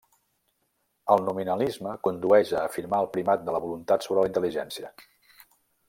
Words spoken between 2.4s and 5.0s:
a afirmar el primat de la voluntat sobre la intel·ligència.